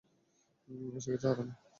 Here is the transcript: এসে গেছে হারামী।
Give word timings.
এসে 0.97 1.09
গেছে 1.13 1.27
হারামী। 1.29 1.53